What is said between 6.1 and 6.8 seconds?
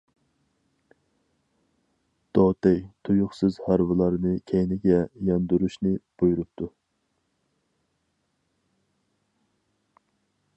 بۇيرۇپتۇ.